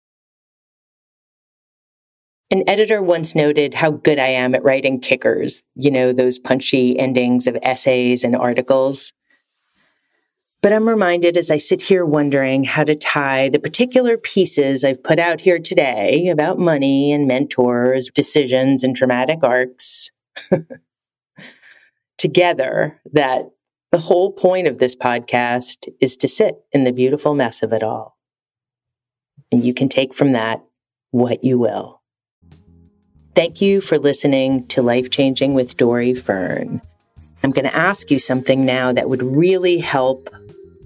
An 2.49 2.63
editor 2.67 3.01
once 3.01 3.35
noted 3.35 3.73
how 3.73 3.91
good 3.91 4.19
I 4.19 4.27
am 4.27 4.55
at 4.55 4.63
writing 4.63 5.01
kickers, 5.01 5.63
you 5.75 5.91
know, 5.91 6.13
those 6.13 6.39
punchy 6.39 6.97
endings 6.97 7.45
of 7.45 7.57
essays 7.61 8.23
and 8.23 8.37
articles. 8.37 9.11
But 10.61 10.71
I'm 10.71 10.87
reminded 10.87 11.35
as 11.35 11.51
I 11.51 11.57
sit 11.57 11.81
here 11.81 12.05
wondering 12.05 12.63
how 12.63 12.85
to 12.85 12.95
tie 12.95 13.49
the 13.49 13.59
particular 13.59 14.17
pieces 14.17 14.83
I've 14.83 15.03
put 15.03 15.19
out 15.19 15.41
here 15.41 15.59
today 15.59 16.29
about 16.29 16.57
money 16.57 17.11
and 17.11 17.27
mentors, 17.27 18.09
decisions, 18.13 18.83
and 18.83 18.95
dramatic 18.95 19.43
arcs 19.43 20.09
together 22.17 22.99
that 23.11 23.43
the 23.91 23.99
whole 23.99 24.31
point 24.31 24.67
of 24.67 24.79
this 24.79 24.95
podcast 24.95 25.87
is 26.01 26.15
to 26.17 26.27
sit 26.27 26.55
in 26.71 26.85
the 26.85 26.93
beautiful 26.93 27.33
mess 27.33 27.61
of 27.61 27.73
it 27.73 27.83
all. 27.83 28.17
And 29.51 29.63
you 29.63 29.73
can 29.73 29.89
take 29.89 30.13
from 30.13 30.31
that 30.31 30.63
what 31.11 31.43
you 31.43 31.59
will. 31.59 31.96
Thank 33.37 33.61
you 33.61 33.81
for 33.81 33.99
listening 33.99 34.65
to 34.69 34.81
Life 34.81 35.11
Changing 35.11 35.53
with 35.53 35.77
Dori 35.77 36.15
Fern. 36.15 36.81
I'm 37.43 37.51
going 37.51 37.69
to 37.69 37.75
ask 37.75 38.09
you 38.09 38.17
something 38.17 38.65
now 38.65 38.91
that 38.91 39.09
would 39.09 39.21
really 39.21 39.77
help 39.77 40.31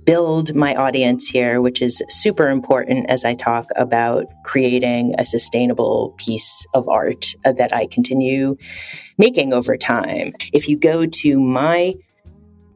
build 0.03 0.53
my 0.53 0.75
audience 0.75 1.29
here, 1.29 1.61
which 1.61 1.81
is 1.81 2.03
super 2.09 2.49
important 2.49 3.09
as 3.09 3.23
I 3.23 3.35
talk 3.35 3.67
about 3.77 4.25
creating 4.43 5.15
a 5.17 5.25
sustainable 5.25 6.13
piece 6.17 6.67
of 6.73 6.89
art 6.89 7.35
that 7.45 7.73
I 7.73 7.87
continue 7.87 8.57
making 9.17 9.53
over 9.53 9.77
time. 9.77 10.33
If 10.51 10.67
you 10.67 10.77
go 10.77 11.05
to 11.05 11.39
my 11.39 11.93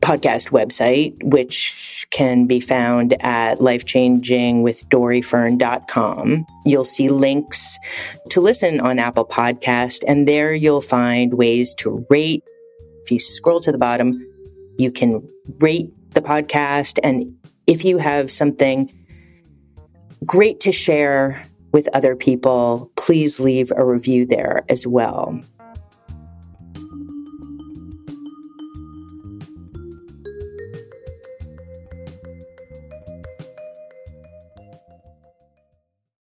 podcast 0.05 0.51
website, 0.51 1.15
which 1.23 2.05
can 2.11 2.45
be 2.45 2.59
found 2.59 3.15
at 3.21 3.57
lifechangingwithdorifern.com. 3.57 6.45
You'll 6.63 6.83
see 6.83 7.09
links 7.09 7.79
to 8.29 8.39
listen 8.39 8.79
on 8.79 8.99
Apple 8.99 9.25
Podcast, 9.25 10.03
and 10.07 10.27
there 10.27 10.53
you'll 10.53 10.81
find 10.81 11.33
ways 11.33 11.73
to 11.79 12.05
rate. 12.11 12.43
If 13.01 13.09
you 13.11 13.19
scroll 13.19 13.59
to 13.61 13.71
the 13.71 13.79
bottom, 13.79 14.23
you 14.77 14.91
can 14.91 15.27
rate 15.59 15.89
the 16.11 16.21
podcast. 16.21 16.99
And 17.03 17.35
if 17.65 17.83
you 17.83 17.97
have 17.97 18.29
something 18.29 18.93
great 20.23 20.59
to 20.61 20.71
share 20.71 21.43
with 21.71 21.89
other 21.93 22.15
people, 22.15 22.91
please 22.95 23.39
leave 23.39 23.71
a 23.75 23.83
review 23.83 24.27
there 24.27 24.65
as 24.69 24.85
well. 24.85 25.41